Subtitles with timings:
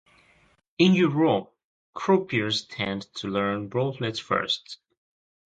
[0.79, 1.53] In Europe,
[1.93, 4.79] croupiers tend to learn roulette first.